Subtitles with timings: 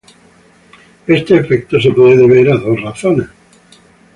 [1.05, 3.27] Este efecto se puede deber a dos razones.